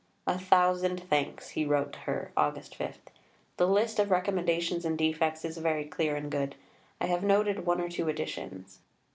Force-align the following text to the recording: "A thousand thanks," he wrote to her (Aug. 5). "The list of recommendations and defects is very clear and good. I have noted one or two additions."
"A 0.25 0.39
thousand 0.39 0.99
thanks," 1.03 1.49
he 1.49 1.63
wrote 1.63 1.93
to 1.93 1.99
her 1.99 2.31
(Aug. 2.35 2.73
5). 2.73 2.97
"The 3.57 3.67
list 3.67 3.99
of 3.99 4.09
recommendations 4.09 4.83
and 4.83 4.97
defects 4.97 5.45
is 5.45 5.57
very 5.57 5.85
clear 5.85 6.15
and 6.15 6.31
good. 6.31 6.55
I 6.99 7.05
have 7.05 7.21
noted 7.23 7.67
one 7.67 7.79
or 7.79 7.87
two 7.87 8.09
additions." 8.09 8.79